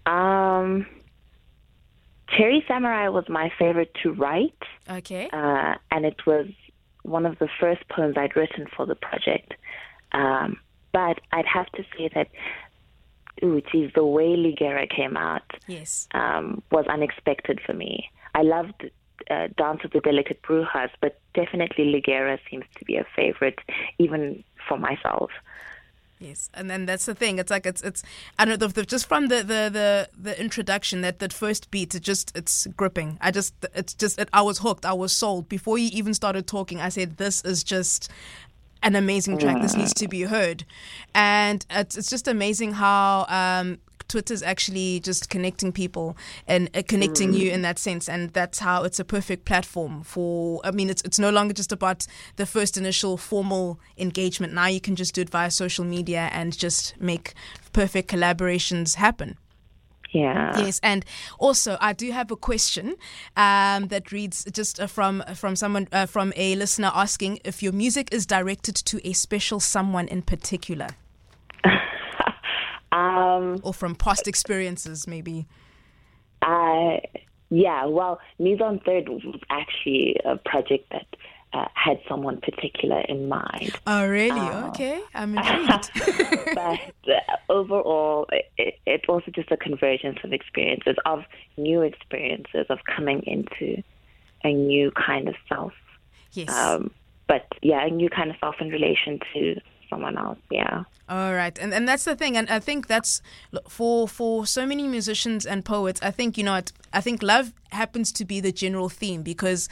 Um, 0.07 0.87
Cherry 2.29 2.65
Samurai 2.69 3.09
was 3.09 3.25
my 3.29 3.51
favorite 3.59 3.93
to 4.03 4.13
write. 4.13 4.63
Okay. 4.89 5.29
Uh, 5.33 5.75
and 5.91 6.05
it 6.05 6.27
was 6.27 6.47
one 7.03 7.27
of 7.27 7.39
the 7.39 7.49
first 7.61 7.83
poems 7.89 8.17
I'd 8.17 8.37
written 8.37 8.67
for 8.75 8.87
the 8.87 8.95
project. 8.95 9.55
Um, 10.13 10.59
but 10.93 11.21
I'd 11.33 11.47
have 11.47 11.67
to 11.73 11.83
say 11.97 12.09
that, 12.15 12.29
ooh, 13.43 13.61
geez, 13.73 13.91
the 13.95 14.05
way 14.05 14.37
Ligera 14.37 14.89
came 14.89 15.17
out 15.17 15.49
yes. 15.67 16.09
um, 16.13 16.63
was 16.71 16.87
unexpected 16.87 17.61
for 17.67 17.75
me. 17.75 18.09
I 18.35 18.43
loved 18.43 18.91
uh, 19.31 19.49
Dance 19.57 19.81
of 19.85 19.91
the 19.91 20.01
Delicate 20.01 20.43
Brujas, 20.43 20.91
but 21.01 21.19
definitely 21.35 21.85
Ligera 21.85 22.39
seems 22.51 22.65
to 22.79 22.85
be 22.85 22.97
a 22.97 23.07
favorite, 23.17 23.59
even 23.99 24.45
for 24.69 24.79
myself. 24.79 25.31
Yes, 26.21 26.49
and 26.55 26.71
then 26.71 26.87
that's 26.87 27.07
the 27.07 27.15
thing. 27.15 27.39
It's 27.39 27.51
like 27.51 27.67
it's 27.67 27.83
it's 27.83 28.03
I 28.39 28.45
don't 28.45 28.61
know 28.61 28.69
the, 28.69 28.85
just 28.85 29.07
from 29.07 29.29
the, 29.29 29.37
the 29.37 29.69
the 29.71 30.09
the 30.17 30.41
introduction 30.41 31.01
that 31.03 31.19
that 31.19 31.33
first 31.33 31.71
beat. 31.71 31.95
It 31.95 32.03
just 32.03 32.35
it's 32.37 32.67
gripping. 32.69 33.19
I 33.21 33.31
just 33.31 33.55
it's 33.75 33.95
just 33.95 34.19
it, 34.19 34.29
I 34.33 34.41
was 34.41 34.59
hooked. 34.59 34.87
I 34.87 34.93
was 34.93 35.13
sold 35.13 35.49
before 35.49 35.77
you 35.77 35.91
even 35.93 36.15
started 36.15 36.47
talking. 36.47 36.81
I 36.81 36.89
said 36.89 37.19
this 37.19 37.45
is 37.45 37.65
just 37.65 38.11
an 38.83 38.95
amazing 38.95 39.39
track. 39.39 39.61
This 39.61 39.77
needs 39.77 39.93
to 39.95 40.09
be 40.09 40.23
heard, 40.23 40.65
and 41.15 41.67
it's 41.69 41.97
it's 41.97 42.09
just 42.09 42.29
amazing 42.29 42.73
how 42.75 43.27
um, 43.29 43.79
Twitter's 44.09 44.43
actually 44.43 45.01
just 45.01 45.31
connecting 45.31 45.73
people 45.73 46.17
and 46.47 46.71
uh, 46.75 46.83
connecting 46.87 47.33
mm. 47.33 47.39
you 47.39 47.51
in 47.51 47.63
that 47.63 47.79
sense, 47.79 48.09
and 48.09 48.31
that's 48.31 48.59
how 48.59 48.85
it's 48.85 49.01
a 49.01 49.05
perfect 49.05 49.45
platform 49.45 50.03
for. 50.03 50.61
I 50.65 50.71
mean, 50.71 50.91
it's 50.91 51.03
it's 51.03 51.19
no 51.19 51.31
longer 51.31 51.55
just 51.55 51.73
about 51.73 52.07
the 52.37 52.47
first 52.47 52.77
initial 52.77 53.17
formal 53.17 53.79
engagement. 53.99 54.53
Now 54.53 54.67
you 54.67 54.81
can 54.81 54.97
just 54.97 55.15
do 55.15 55.23
it 55.23 55.31
via 55.31 55.51
social 55.51 55.85
media 55.85 56.29
and 56.33 56.57
just 56.57 56.95
make 57.01 57.35
perfect 57.73 58.11
collaborations 58.11 58.95
happen. 58.95 59.37
Yeah. 60.15 60.57
Yes, 60.59 60.79
and 60.83 61.05
also 61.39 61.77
I 61.81 61.93
do 61.93 62.13
have 62.13 62.31
a 62.31 62.37
question 62.37 62.95
um, 63.37 63.89
that 63.89 64.13
reads 64.13 64.45
just 64.45 64.79
uh, 64.79 64.87
from 64.87 65.25
from 65.35 65.57
someone 65.57 65.89
uh, 65.91 66.07
from 66.07 66.33
a 66.37 66.55
listener 66.55 66.93
asking 66.95 67.41
if 67.45 67.63
your 67.63 67.73
music 67.73 68.15
is 68.15 68.25
directed 68.25 68.77
to 68.77 69.07
a 69.07 69.13
special 69.13 69.59
someone 69.59 70.07
in 70.07 70.23
particular. 70.23 70.89
Um, 73.37 73.61
or 73.63 73.75
from 73.75 73.95
past 73.95 74.29
experiences, 74.29 75.07
maybe? 75.07 75.47
Uh, 76.43 76.99
yeah, 77.51 77.87
well, 77.87 78.21
Mise 78.39 78.61
en 78.61 78.81
Third 78.81 79.09
was 79.09 79.41
actually 79.51 80.17
a 80.25 80.37
project 80.37 80.91
that 80.91 81.07
uh, 81.53 81.69
had 81.75 82.01
someone 82.09 82.41
particular 82.41 83.01
in 83.03 83.29
mind. 83.29 83.73
Oh, 83.87 84.07
really? 84.07 84.41
Uh, 84.41 84.69
okay, 84.69 85.01
I'm 85.15 85.39
intrigued. 85.39 85.91
but 86.55 86.81
uh, 87.09 87.37
overall, 87.49 88.27
it, 88.59 88.79
it's 88.87 89.05
also 89.09 89.31
just 89.31 89.51
a 89.51 89.57
convergence 89.57 90.19
of 90.25 90.33
experiences, 90.33 90.97
of 91.07 91.23
new 91.57 91.83
experiences, 91.83 92.67
of 92.69 92.79
coming 92.85 93.23
into 93.27 93.83
a 94.43 94.53
new 94.53 94.91
kind 94.91 95.29
of 95.29 95.37
self. 95.49 95.73
Yes. 96.33 96.51
Um, 96.51 96.91
but 97.29 97.47
yeah, 97.63 97.87
a 97.87 97.91
new 97.91 98.11
kind 98.11 98.31
of 98.31 98.37
self 98.41 98.57
in 98.61 98.69
relation 98.69 99.21
to 99.35 99.61
someone 99.89 100.17
else. 100.17 100.39
Yeah. 100.51 100.85
All 101.09 101.35
right, 101.35 101.59
and 101.59 101.75
and 101.75 101.87
that's 101.87 102.05
the 102.05 102.17
thing, 102.17 102.37
and 102.37 102.49
I 102.49 102.61
think 102.61 102.87
that's 102.87 103.21
for 103.69 104.09
for 104.09 104.47
so 104.47 104.67
many 104.67 104.89
musicians 104.89 105.45
and 105.45 105.65
poets. 105.65 106.01
I 106.03 106.11
think 106.11 106.39
you 106.39 106.45
know, 106.45 106.61
I 106.93 107.01
think 107.01 107.23
love 107.23 107.53
happens 107.71 108.11
to 108.13 108.25
be 108.25 108.41
the 108.41 108.53
general 108.53 108.89
theme 108.89 109.23
because 109.23 109.69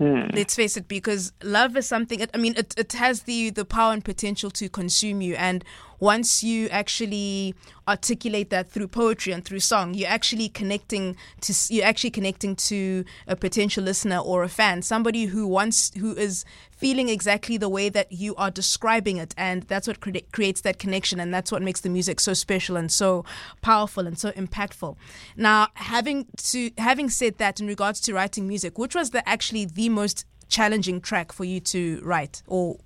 Mm. 0.00 0.34
Let's 0.34 0.56
face 0.56 0.78
it, 0.78 0.88
because 0.88 1.32
love 1.42 1.76
is 1.76 1.86
something. 1.86 2.26
I 2.32 2.38
mean, 2.38 2.54
it, 2.56 2.74
it 2.78 2.94
has 2.94 3.24
the 3.24 3.50
the 3.50 3.66
power 3.66 3.92
and 3.92 4.02
potential 4.02 4.50
to 4.52 4.68
consume 4.70 5.20
you, 5.20 5.34
and 5.34 5.62
once 6.00 6.42
you 6.42 6.68
actually 6.70 7.54
articulate 7.86 8.50
that 8.50 8.70
through 8.70 8.88
poetry 8.88 9.32
and 9.32 9.44
through 9.44 9.60
song, 9.60 9.94
you're 9.94 10.08
actually 10.08 10.48
connecting 10.48 11.14
to 11.42 11.54
you're 11.72 11.84
actually 11.84 12.10
connecting 12.10 12.56
to 12.56 13.04
a 13.26 13.36
potential 13.36 13.84
listener 13.84 14.18
or 14.18 14.42
a 14.42 14.48
fan, 14.48 14.82
somebody 14.82 15.26
who 15.26 15.46
wants 15.46 15.92
who 15.98 16.14
is 16.14 16.44
feeling 16.70 17.10
exactly 17.10 17.58
the 17.58 17.68
way 17.68 17.90
that 17.90 18.10
you 18.10 18.34
are 18.36 18.50
describing 18.50 19.18
it, 19.18 19.34
and 19.36 19.64
that's 19.64 19.86
what 19.86 20.00
cre- 20.00 20.24
creates 20.32 20.62
that 20.62 20.78
connection, 20.78 21.20
and 21.20 21.32
that's 21.32 21.52
what 21.52 21.60
makes 21.60 21.82
the 21.82 21.90
music 21.90 22.18
so 22.18 22.32
special 22.32 22.76
and 22.76 22.90
so 22.90 23.24
powerful 23.60 24.06
and 24.06 24.18
so 24.18 24.30
impactful. 24.32 24.96
Now, 25.36 25.68
having 25.74 26.26
to 26.36 26.70
having 26.78 27.10
said 27.10 27.36
that, 27.38 27.60
in 27.60 27.66
regards 27.66 28.00
to 28.02 28.14
writing 28.14 28.48
music, 28.48 28.78
which 28.78 28.94
was 28.94 29.10
the 29.10 29.26
actually 29.28 29.66
the 29.66 29.90
most 29.90 30.24
challenging 30.48 31.00
track 31.00 31.30
for 31.30 31.44
you 31.44 31.60
to 31.60 32.00
write, 32.02 32.42
or 32.46 32.78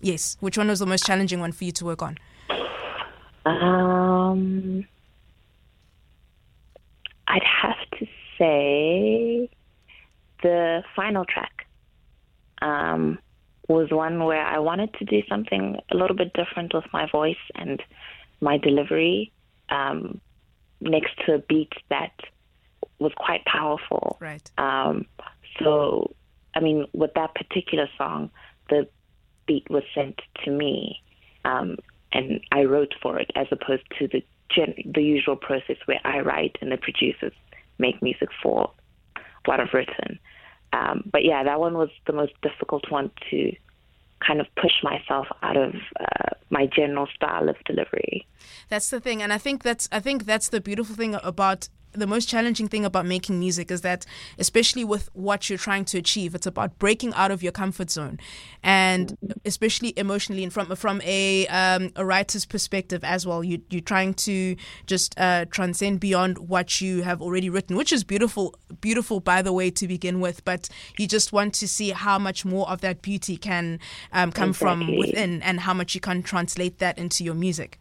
yes, 0.00 0.38
which 0.40 0.56
one 0.56 0.68
was 0.68 0.78
the 0.78 0.86
most 0.86 1.04
challenging 1.04 1.40
one 1.40 1.52
for 1.52 1.64
you 1.64 1.72
to 1.72 1.84
work 1.84 2.00
on? 2.00 2.16
Um, 3.46 4.84
I'd 7.28 7.42
have 7.44 7.98
to 8.00 8.06
say 8.38 9.48
the 10.42 10.82
final 10.96 11.24
track 11.24 11.66
um, 12.60 13.18
was 13.68 13.90
one 13.90 14.24
where 14.24 14.44
I 14.44 14.58
wanted 14.58 14.92
to 14.94 15.04
do 15.04 15.22
something 15.28 15.78
a 15.92 15.96
little 15.96 16.16
bit 16.16 16.32
different 16.32 16.74
with 16.74 16.84
my 16.92 17.08
voice 17.10 17.36
and 17.54 17.80
my 18.40 18.58
delivery 18.58 19.32
um, 19.68 20.20
next 20.80 21.12
to 21.26 21.34
a 21.34 21.38
beat 21.38 21.72
that 21.88 22.12
was 22.98 23.12
quite 23.16 23.44
powerful. 23.44 24.16
Right. 24.20 24.50
Um, 24.58 25.06
so, 25.60 26.14
I 26.56 26.60
mean, 26.60 26.86
with 26.92 27.14
that 27.14 27.34
particular 27.36 27.88
song, 27.96 28.30
the 28.70 28.88
beat 29.46 29.70
was 29.70 29.84
sent 29.94 30.20
to 30.44 30.50
me. 30.50 31.00
Um, 31.44 31.76
and 32.12 32.40
I 32.52 32.64
wrote 32.64 32.94
for 33.02 33.18
it 33.18 33.30
as 33.34 33.46
opposed 33.50 33.84
to 33.98 34.08
the 34.08 34.24
gen- 34.50 34.74
the 34.84 35.02
usual 35.02 35.36
process 35.36 35.76
where 35.86 36.00
I 36.04 36.20
write 36.20 36.56
and 36.60 36.70
the 36.70 36.76
producers 36.76 37.32
make 37.78 38.02
music 38.02 38.28
for 38.42 38.70
what 39.44 39.60
I've 39.60 39.74
written. 39.74 40.18
Um, 40.72 41.08
but 41.10 41.24
yeah, 41.24 41.44
that 41.44 41.60
one 41.60 41.74
was 41.74 41.90
the 42.06 42.12
most 42.12 42.32
difficult 42.42 42.90
one 42.90 43.10
to 43.30 43.52
kind 44.26 44.40
of 44.40 44.46
push 44.56 44.72
myself 44.82 45.26
out 45.42 45.56
of 45.56 45.74
uh, 46.00 46.30
my 46.50 46.66
general 46.66 47.06
style 47.14 47.48
of 47.48 47.56
delivery. 47.64 48.26
That's 48.68 48.90
the 48.90 49.00
thing, 49.00 49.22
and 49.22 49.32
I 49.32 49.38
think 49.38 49.62
that's 49.62 49.88
I 49.92 50.00
think 50.00 50.24
that's 50.24 50.48
the 50.48 50.60
beautiful 50.60 50.96
thing 50.96 51.16
about 51.22 51.68
the 51.96 52.06
most 52.06 52.28
challenging 52.28 52.68
thing 52.68 52.84
about 52.84 53.06
making 53.06 53.38
music 53.38 53.70
is 53.70 53.80
that, 53.80 54.06
especially 54.38 54.84
with 54.84 55.08
what 55.12 55.48
you're 55.48 55.58
trying 55.58 55.84
to 55.86 55.98
achieve, 55.98 56.34
it's 56.34 56.46
about 56.46 56.78
breaking 56.78 57.14
out 57.14 57.30
of 57.30 57.42
your 57.42 57.52
comfort 57.52 57.90
zone, 57.90 58.18
and 58.62 59.16
especially 59.44 59.92
emotionally 59.96 60.44
and 60.44 60.52
from 60.52 60.74
from 60.76 61.00
a 61.02 61.46
um, 61.48 61.90
a 61.96 62.04
writer's 62.04 62.44
perspective 62.44 63.02
as 63.04 63.26
well. 63.26 63.42
You 63.42 63.62
you're 63.70 63.80
trying 63.80 64.14
to 64.14 64.56
just 64.86 65.18
uh, 65.18 65.46
transcend 65.46 66.00
beyond 66.00 66.38
what 66.38 66.80
you 66.80 67.02
have 67.02 67.22
already 67.22 67.50
written, 67.50 67.76
which 67.76 67.92
is 67.92 68.04
beautiful, 68.04 68.54
beautiful 68.80 69.20
by 69.20 69.42
the 69.42 69.52
way 69.52 69.70
to 69.70 69.88
begin 69.88 70.20
with. 70.20 70.44
But 70.44 70.68
you 70.98 71.06
just 71.06 71.32
want 71.32 71.54
to 71.54 71.68
see 71.68 71.90
how 71.90 72.18
much 72.18 72.44
more 72.44 72.68
of 72.68 72.80
that 72.82 73.02
beauty 73.02 73.36
can 73.36 73.80
um, 74.12 74.32
come 74.32 74.50
exactly. 74.50 74.86
from 74.86 74.98
within, 74.98 75.42
and 75.42 75.60
how 75.60 75.74
much 75.74 75.94
you 75.94 76.00
can 76.00 76.22
translate 76.22 76.78
that 76.78 76.98
into 76.98 77.24
your 77.24 77.34
music. 77.34 77.78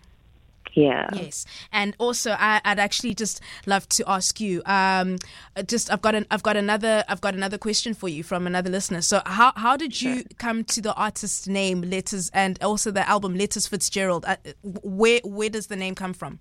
Yeah. 0.75 1.10
Yes, 1.13 1.46
and 1.72 1.96
also 2.00 2.36
I, 2.38 2.62
would 2.65 2.79
actually 2.79 3.15
just 3.15 3.41
love 3.65 3.88
to 3.89 4.03
ask 4.08 4.41
you. 4.41 4.62
Um, 4.65 5.17
just 5.65 5.91
I've 5.91 6.01
got 6.01 6.15
an 6.15 6.25
I've 6.29 6.44
got 6.44 6.58
another 6.58 7.05
I've 7.08 7.22
got 7.22 7.34
another 7.34 7.58
question 7.58 7.94
for 7.94 8.10
you 8.10 8.24
from 8.24 8.46
another 8.46 8.70
listener. 8.70 9.01
So 9.01 9.22
how 9.25 9.53
how 9.55 9.77
did 9.77 10.01
you 10.01 10.25
come 10.38 10.65
to 10.65 10.82
the 10.82 10.94
artist 10.96 11.48
name 11.48 11.82
Letters 11.82 12.29
and 12.34 12.62
also 12.62 12.91
the 12.91 13.08
album 13.08 13.36
Letters 13.36 13.67
Fitzgerald? 13.67 14.25
Uh, 14.25 14.36
where 14.63 15.22
where 15.24 15.50
does 15.50 15.67
the 15.67 15.77
name 15.77 15.96
come 15.96 16.13
from? 16.13 16.39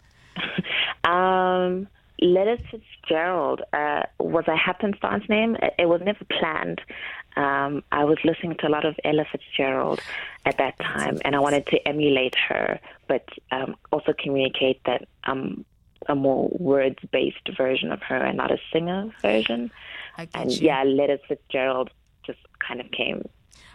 um. 1.05 1.87
Letters 2.21 2.61
Fitzgerald 2.71 3.61
uh, 3.73 4.03
was 4.21 4.45
a 4.47 4.57
happenstance 4.57 5.25
name. 5.29 5.57
It 5.79 5.89
was 5.89 6.01
never 6.03 6.25
planned. 6.25 6.81
Um, 7.37 7.83
I 7.91 8.05
was 8.05 8.19
listening 8.25 8.57
to 8.59 8.69
a 8.69 8.71
lot 8.71 8.85
of 8.85 8.97
Ella 9.05 9.25
Fitzgerald 9.31 10.01
at 10.45 10.59
that 10.59 10.79
time, 10.79 11.19
and 11.25 11.35
I 11.35 11.41
wanted 11.41 11.67
to 11.69 11.89
emulate 11.89 12.35
her, 12.49 12.79
but 13.09 13.29
um, 13.51 13.77
also 13.93 14.13
communicate 14.17 14.81
that 14.85 15.09
I'm 15.25 15.65
a 16.09 16.15
more 16.15 16.49
words 16.53 16.99
based 17.11 17.49
version 17.57 17.91
of 17.91 18.03
her 18.03 18.17
and 18.17 18.37
not 18.37 18.51
a 18.51 18.59
singer 18.73 19.11
version. 19.23 19.71
And 20.35 20.53
you. 20.53 20.67
yeah, 20.67 20.85
Letters 20.85 21.21
Fitzgerald 21.27 21.91
just 22.25 22.39
kind 22.61 22.81
of 22.81 22.91
came 22.91 23.23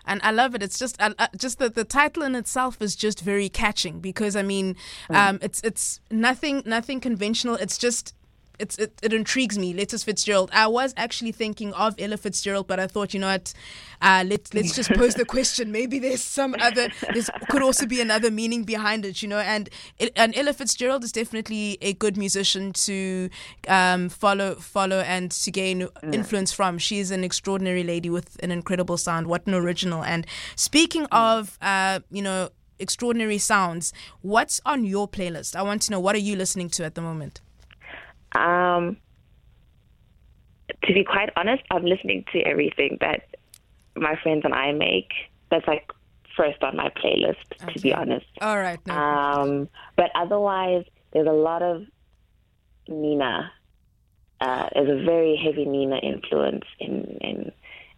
and 0.09 0.19
I 0.23 0.31
love 0.31 0.55
it. 0.55 0.63
It's 0.63 0.79
just 0.79 0.99
uh, 0.99 1.13
just 1.37 1.59
that 1.59 1.75
the 1.75 1.83
title 1.83 2.23
in 2.23 2.35
itself 2.35 2.81
is 2.81 2.95
just 2.95 3.21
very 3.21 3.47
catching 3.47 3.99
because 3.99 4.35
I 4.35 4.41
mean, 4.41 4.75
mm. 5.09 5.15
um, 5.15 5.39
it's 5.41 5.61
it's 5.61 6.01
nothing 6.09 6.63
nothing 6.65 6.99
conventional. 6.99 7.55
It's 7.55 7.77
just 7.77 8.15
it's 8.59 8.77
it, 8.77 8.93
it 9.01 9.13
intrigues 9.13 9.57
me. 9.57 9.73
Letters 9.73 10.03
Fitzgerald. 10.03 10.49
I 10.53 10.67
was 10.67 10.93
actually 10.97 11.31
thinking 11.31 11.73
of 11.73 11.95
Ella 11.97 12.17
Fitzgerald, 12.17 12.67
but 12.67 12.79
I 12.79 12.87
thought, 12.87 13.13
you 13.13 13.19
know 13.19 13.27
what, 13.27 13.53
uh, 14.01 14.23
let's 14.27 14.53
let's 14.53 14.75
just 14.75 14.91
pose 14.91 15.15
the 15.15 15.25
question. 15.25 15.71
Maybe 15.79 15.99
there's 15.99 16.23
some 16.23 16.55
other. 16.59 16.89
There 17.13 17.23
could 17.49 17.61
also 17.61 17.85
be 17.85 18.01
another 18.01 18.29
meaning 18.29 18.63
behind 18.63 19.05
it, 19.05 19.21
you 19.21 19.27
know. 19.27 19.39
And 19.39 19.69
and 20.15 20.35
Ella 20.35 20.53
Fitzgerald 20.53 21.03
is 21.03 21.11
definitely 21.11 21.77
a 21.81 21.93
good 21.93 22.17
musician 22.17 22.73
to 22.73 23.29
um, 23.67 24.09
follow 24.09 24.55
follow 24.55 24.99
and 24.99 25.31
to 25.31 25.51
gain 25.51 25.81
mm. 25.81 26.13
influence 26.13 26.51
from. 26.51 26.77
She's 26.77 27.11
an 27.11 27.23
extraordinary 27.23 27.83
lady 27.83 28.09
with 28.09 28.37
an 28.43 28.51
incredible 28.51 28.97
sound. 28.97 29.27
What 29.27 29.47
an 29.47 29.53
original! 29.53 30.03
And 30.03 30.27
speaking 30.55 31.03
mm. 31.03 31.37
of, 31.37 31.57
uh, 31.61 32.01
you 32.11 32.21
know 32.21 32.49
extraordinary 32.79 33.37
sounds. 33.37 33.91
What's 34.21 34.61
on 34.65 34.85
your 34.85 35.07
playlist? 35.07 35.55
I 35.55 35.61
want 35.61 35.81
to 35.83 35.91
know 35.91 35.99
what 35.99 36.15
are 36.15 36.19
you 36.19 36.37
listening 36.37 36.69
to 36.71 36.85
at 36.85 36.95
the 36.95 37.01
moment? 37.01 37.41
Um, 38.33 38.97
to 40.83 40.93
be 40.93 41.03
quite 41.03 41.29
honest, 41.35 41.63
I'm 41.71 41.85
listening 41.85 42.25
to 42.33 42.39
everything 42.41 42.97
that 43.01 43.35
my 43.95 44.15
friends 44.21 44.41
and 44.45 44.53
I 44.53 44.71
make. 44.71 45.11
That's 45.51 45.67
like 45.67 45.91
first 46.37 46.61
on 46.63 46.77
my 46.77 46.89
playlist, 46.89 47.35
okay. 47.63 47.73
to 47.73 47.79
be 47.81 47.93
honest. 47.93 48.25
All 48.41 48.57
right. 48.57 48.79
No. 48.85 48.93
Um, 48.93 49.69
but 49.95 50.11
otherwise, 50.15 50.85
there's 51.11 51.27
a 51.27 51.31
lot 51.31 51.61
of 51.61 51.85
Nina. 52.87 53.51
Uh, 54.39 54.69
there's 54.73 55.01
a 55.01 55.03
very 55.03 55.35
heavy 55.35 55.65
Nina 55.65 55.97
influence 55.97 56.65
in, 56.79 57.17
in 57.21 57.51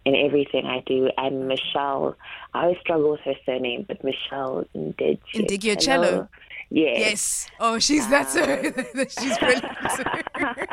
in 0.06 0.16
everything 0.16 0.66
I 0.66 0.82
do. 0.86 1.10
And 1.18 1.50
Meshell, 1.50 2.16
I 2.54 2.64
always 2.64 2.80
struggle 2.80 3.12
with 3.12 3.22
her 3.22 3.36
surname, 3.46 3.86
but 3.88 4.04
Michelle 4.04 4.66
Indigio 4.76 5.80
Cello. 5.80 6.28
Yes. 6.74 7.00
Yes. 7.00 7.48
Oh, 7.60 7.80
she's 7.80 8.06
um, 8.06 8.12
that's 8.12 8.34
her. 8.34 8.64
she's 9.20 9.38
brilliant. 9.38 10.70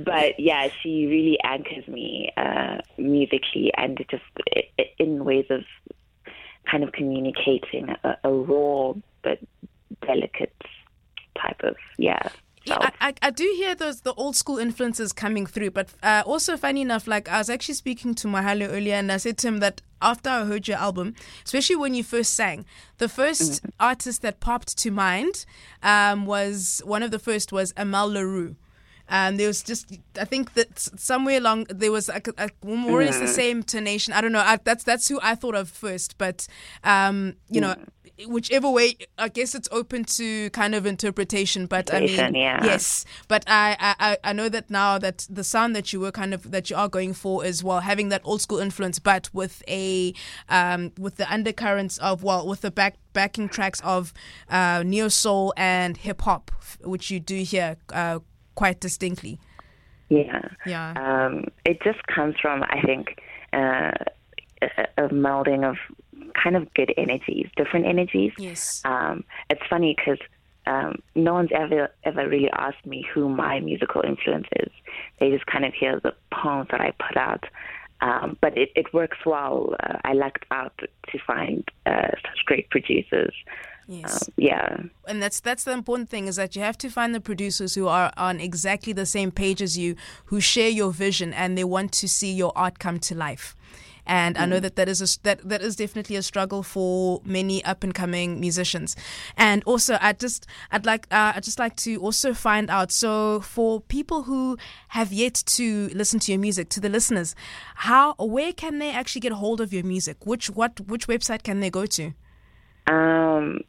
but 0.04 0.38
yeah, 0.38 0.68
she 0.82 1.06
really 1.06 1.38
anchors 1.44 1.86
me 1.86 2.32
uh, 2.36 2.78
musically 2.98 3.72
and 3.76 4.04
just 4.10 4.24
in 4.98 5.24
ways 5.24 5.46
of 5.50 5.62
kind 6.68 6.82
of 6.82 6.90
communicating 6.92 7.88
a, 8.02 8.16
a 8.24 8.30
raw 8.30 8.92
but 9.22 9.38
delicate 10.04 10.54
type 11.40 11.60
of 11.62 11.76
yeah 11.98 12.28
yeah, 12.68 12.90
I, 13.00 13.14
I, 13.22 13.30
do 13.30 13.44
hear 13.56 13.74
those 13.74 14.02
the 14.02 14.14
old 14.14 14.36
school 14.36 14.58
influences 14.58 15.12
coming 15.12 15.46
through, 15.46 15.70
but 15.72 15.88
uh, 16.02 16.22
also 16.26 16.56
funny 16.56 16.82
enough, 16.82 17.06
like 17.06 17.28
I 17.28 17.38
was 17.38 17.50
actually 17.50 17.74
speaking 17.74 18.14
to 18.16 18.28
Mahalo 18.28 18.68
earlier, 18.68 18.94
and 18.94 19.10
I 19.10 19.16
said 19.16 19.38
to 19.38 19.48
him 19.48 19.60
that 19.60 19.80
after 20.00 20.30
I 20.30 20.44
heard 20.44 20.68
your 20.68 20.78
album, 20.78 21.14
especially 21.44 21.76
when 21.76 21.94
you 21.94 22.04
first 22.04 22.34
sang, 22.34 22.64
the 22.98 23.06
1st 23.06 23.42
mm-hmm. 23.42 23.68
artist 23.80 24.22
that 24.22 24.40
popped 24.40 24.76
to 24.78 24.90
mind 24.90 25.44
um, 25.82 26.26
was 26.26 26.80
one 26.84 27.02
of 27.02 27.10
the 27.10 27.18
first 27.18 27.52
was 27.52 27.72
Amel 27.76 28.10
Larrieux. 28.10 28.56
Um, 29.10 29.38
there 29.38 29.46
was 29.46 29.62
just 29.62 29.98
I 30.20 30.26
think 30.26 30.52
that 30.52 30.78
somewhere 30.78 31.38
along 31.38 31.64
there 31.70 31.90
was 31.90 32.10
a, 32.10 32.20
a, 32.36 32.50
more 32.62 33.00
or 33.00 33.04
less 33.04 33.18
the 33.18 33.24
mm. 33.24 33.28
same 33.28 33.62
tonation. 33.62 34.12
I 34.12 34.20
don't 34.20 34.32
know. 34.32 34.40
I, 34.40 34.58
that's 34.62 34.84
that's 34.84 35.08
who 35.08 35.18
I 35.22 35.34
thought 35.34 35.54
of 35.54 35.70
first, 35.70 36.18
but 36.18 36.46
um, 36.84 37.36
you 37.48 37.60
know 37.62 37.74
whichever 38.26 38.70
way, 38.70 38.96
I 39.16 39.28
guess 39.28 39.54
it's 39.54 39.68
open 39.70 40.04
to 40.04 40.50
kind 40.50 40.74
of 40.74 40.86
interpretation. 40.86 41.66
But 41.66 41.92
I 41.92 42.00
mean, 42.00 42.34
yeah. 42.34 42.64
yes. 42.64 43.04
But 43.28 43.44
I, 43.46 43.76
I 43.80 44.16
I 44.24 44.32
know 44.32 44.48
that 44.48 44.70
now 44.70 44.98
that 44.98 45.26
the 45.30 45.44
sound 45.44 45.76
that 45.76 45.92
you 45.92 46.00
were 46.00 46.12
kind 46.12 46.34
of 46.34 46.50
that 46.50 46.70
you 46.70 46.76
are 46.76 46.88
going 46.88 47.14
for 47.14 47.44
is 47.44 47.62
well 47.62 47.80
having 47.80 48.08
that 48.08 48.22
old 48.24 48.40
school 48.40 48.58
influence, 48.58 48.98
but 48.98 49.30
with 49.32 49.62
a 49.68 50.14
um 50.48 50.92
with 50.98 51.16
the 51.16 51.32
undercurrents 51.32 51.98
of 51.98 52.22
well 52.22 52.46
with 52.46 52.62
the 52.62 52.70
back 52.70 52.96
backing 53.12 53.48
tracks 53.48 53.80
of 53.80 54.12
uh, 54.50 54.82
neo 54.84 55.08
soul 55.08 55.52
and 55.56 55.96
hip 55.96 56.22
hop, 56.22 56.50
which 56.82 57.10
you 57.10 57.20
do 57.20 57.42
hear 57.42 57.76
uh, 57.92 58.18
quite 58.54 58.80
distinctly. 58.80 59.38
Yeah. 60.08 60.40
Yeah. 60.66 60.94
Um, 60.96 61.44
it 61.64 61.82
just 61.82 62.06
comes 62.06 62.36
from 62.40 62.62
I 62.62 62.80
think. 62.82 63.20
Uh, 63.52 63.92
a, 64.62 65.04
a 65.04 65.08
melding 65.08 65.68
of 65.68 65.76
kind 66.42 66.56
of 66.56 66.72
good 66.74 66.92
energies, 66.96 67.48
different 67.56 67.86
energies. 67.86 68.32
Yes. 68.38 68.82
Um, 68.84 69.24
it's 69.50 69.62
funny 69.68 69.94
because 69.96 70.18
um, 70.66 70.96
no 71.14 71.34
one's 71.34 71.50
ever 71.54 71.90
ever 72.04 72.28
really 72.28 72.50
asked 72.50 72.84
me 72.84 73.06
who 73.12 73.28
my 73.28 73.60
musical 73.60 74.02
influence 74.02 74.48
is. 74.56 74.70
They 75.18 75.30
just 75.30 75.46
kind 75.46 75.64
of 75.64 75.72
hear 75.74 76.00
the 76.00 76.14
poems 76.32 76.68
that 76.70 76.80
I 76.80 76.92
put 76.92 77.16
out. 77.16 77.44
Um, 78.00 78.36
but 78.40 78.56
it, 78.56 78.70
it 78.76 78.94
works 78.94 79.18
well. 79.26 79.74
Uh, 79.80 79.98
I 80.04 80.12
lucked 80.12 80.44
out 80.52 80.78
to 80.78 81.18
find 81.26 81.68
uh, 81.84 82.10
such 82.22 82.44
great 82.44 82.70
producers. 82.70 83.34
Yes. 83.88 84.28
Um, 84.28 84.34
yeah. 84.36 84.76
And 85.06 85.22
that's 85.22 85.40
that's 85.40 85.64
the 85.64 85.72
important 85.72 86.10
thing 86.10 86.28
is 86.28 86.36
that 86.36 86.54
you 86.54 86.62
have 86.62 86.78
to 86.78 86.90
find 86.90 87.14
the 87.14 87.20
producers 87.20 87.74
who 87.74 87.88
are 87.88 88.12
on 88.16 88.38
exactly 88.38 88.92
the 88.92 89.06
same 89.06 89.30
page 89.30 89.62
as 89.62 89.78
you, 89.78 89.96
who 90.26 90.40
share 90.40 90.68
your 90.68 90.92
vision 90.92 91.32
and 91.32 91.56
they 91.56 91.64
want 91.64 91.92
to 91.92 92.08
see 92.08 92.32
your 92.32 92.52
art 92.54 92.78
come 92.78 93.00
to 93.00 93.14
life 93.14 93.56
and 94.08 94.36
mm. 94.36 94.40
I 94.40 94.46
know 94.46 94.58
mm. 94.58 94.62
that 94.62 94.76
that 94.76 94.88
is 94.88 95.00
a, 95.00 95.22
that 95.22 95.48
that 95.48 95.62
is 95.62 95.76
definitely 95.76 96.16
a 96.16 96.22
struggle 96.22 96.62
for 96.62 97.20
many 97.24 97.64
up 97.64 97.84
and 97.84 97.94
coming 97.94 98.40
musicians. 98.40 98.96
And 99.36 99.62
also, 99.64 99.98
I 100.00 100.14
just 100.14 100.46
I'd 100.72 100.86
like 100.86 101.06
uh, 101.10 101.34
I'd 101.36 101.44
just 101.44 101.58
like 101.58 101.76
to 101.76 101.96
also 101.96 102.34
find 102.34 102.70
out. 102.70 102.90
So 102.90 103.40
for 103.40 103.80
people 103.80 104.22
who 104.24 104.56
have 104.88 105.12
yet 105.12 105.34
to 105.46 105.88
listen 105.94 106.18
to 106.20 106.32
your 106.32 106.40
music, 106.40 106.70
to 106.70 106.80
the 106.80 106.88
listeners, 106.88 107.34
how 107.76 108.14
where 108.14 108.52
can 108.52 108.78
they 108.78 108.90
actually 108.90 109.20
get 109.20 109.32
hold 109.32 109.60
of 109.60 109.72
your 109.72 109.84
music? 109.84 110.26
Which 110.26 110.50
what 110.50 110.80
which 110.80 111.06
website 111.06 111.42
can 111.42 111.60
they 111.60 111.70
go 111.70 111.86
to? 111.86 112.12
Um, 112.86 113.60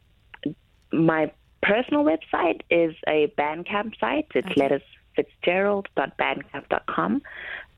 my 0.92 1.30
personal 1.62 2.04
website 2.04 2.62
is 2.70 2.94
a 3.06 3.32
Bandcamp 3.38 3.98
site. 4.00 4.26
It's 4.34 4.48
okay. 4.48 4.80
lettersfitzgerald.bandcamp.com. 5.46 7.22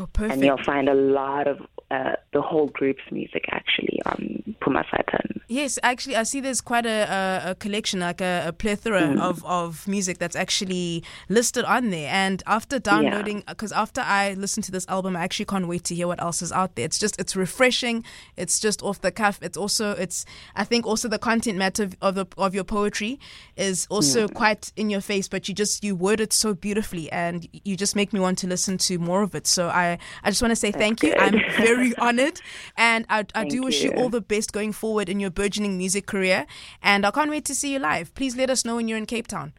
oh, 0.00 0.08
perfect. 0.12 0.34
And 0.34 0.44
you'll 0.44 0.64
find 0.64 0.88
a 0.88 0.94
lot 0.94 1.46
of 1.46 1.60
uh, 1.90 2.12
the 2.32 2.40
whole 2.40 2.68
group's 2.68 3.02
music 3.10 3.44
actually 3.50 4.00
on 4.06 4.56
Puma 4.60 4.84
Satan. 4.90 5.40
Yes, 5.48 5.80
actually, 5.82 6.14
I 6.14 6.22
see 6.22 6.40
there's 6.40 6.60
quite 6.60 6.86
a, 6.86 7.42
a, 7.44 7.50
a 7.50 7.54
collection, 7.56 7.98
like 7.98 8.20
a, 8.20 8.44
a 8.46 8.52
plethora 8.52 9.02
mm. 9.02 9.20
of, 9.20 9.44
of 9.44 9.88
music 9.88 10.18
that's 10.18 10.36
actually 10.36 11.02
listed 11.28 11.64
on 11.64 11.90
there. 11.90 12.08
And 12.12 12.40
after 12.46 12.78
downloading, 12.78 13.42
because 13.48 13.72
yeah. 13.72 13.82
after 13.82 14.00
I 14.00 14.34
listened 14.34 14.62
to 14.66 14.70
this 14.70 14.86
album, 14.88 15.16
I 15.16 15.24
actually 15.24 15.46
can't 15.46 15.66
wait 15.66 15.82
to 15.84 15.94
hear 15.96 16.06
what 16.06 16.22
else 16.22 16.40
is 16.40 16.52
out 16.52 16.76
there. 16.76 16.84
It's 16.84 17.00
just, 17.00 17.20
it's 17.20 17.34
refreshing. 17.34 18.04
It's 18.36 18.60
just 18.60 18.80
off 18.84 19.00
the 19.00 19.10
cuff. 19.10 19.40
It's 19.42 19.56
also, 19.56 19.90
it's, 19.92 20.24
I 20.54 20.62
think 20.62 20.86
also 20.86 21.08
the 21.08 21.18
content 21.18 21.58
matter 21.58 21.90
of 22.00 22.14
the, 22.14 22.26
of 22.38 22.54
your 22.54 22.62
poetry 22.62 23.18
is 23.56 23.88
also 23.90 24.28
mm. 24.28 24.34
quite 24.34 24.72
in 24.76 24.88
your 24.88 25.00
face, 25.00 25.26
but 25.26 25.48
you 25.48 25.54
just, 25.54 25.82
you 25.82 25.96
word 25.96 26.20
it 26.20 26.32
so 26.32 26.54
beautifully 26.54 27.10
and 27.10 27.48
you 27.64 27.74
just 27.76 27.96
make 27.96 28.12
me 28.12 28.20
want 28.20 28.38
to 28.38 28.46
listen 28.46 28.78
to 28.78 29.00
more 29.00 29.22
of 29.22 29.34
it. 29.34 29.48
So 29.48 29.66
I, 29.66 29.89
I 30.24 30.30
just 30.30 30.42
want 30.42 30.52
to 30.52 30.56
say 30.56 30.72
thank 30.72 31.02
you. 31.02 31.14
I'm 31.18 31.40
very 31.56 31.94
honored 31.96 32.40
and 32.76 33.06
I, 33.08 33.24
I 33.34 33.44
do 33.44 33.62
wish 33.62 33.82
you. 33.82 33.90
you 33.90 33.96
all 33.96 34.08
the 34.08 34.20
best 34.20 34.52
going 34.52 34.72
forward 34.72 35.08
in 35.08 35.20
your 35.20 35.30
burgeoning 35.30 35.78
music 35.78 36.06
career. 36.06 36.46
And 36.82 37.06
I 37.06 37.10
can't 37.10 37.30
wait 37.30 37.44
to 37.46 37.54
see 37.54 37.72
you 37.72 37.78
live. 37.78 38.14
Please 38.14 38.36
let 38.36 38.50
us 38.50 38.64
know 38.64 38.76
when 38.76 38.88
you're 38.88 38.98
in 38.98 39.06
Cape 39.06 39.26
Town. 39.26 39.52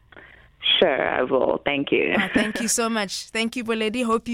Sure, 0.78 1.08
I 1.08 1.22
will. 1.22 1.60
Thank 1.64 1.90
you. 1.90 2.14
thank 2.34 2.60
you 2.60 2.68
so 2.68 2.88
much. 2.98 3.30
Thank 3.30 3.56
you, 3.56 3.64
Boledi. 3.64 4.04
Hope 4.04 4.28
you 4.28 4.30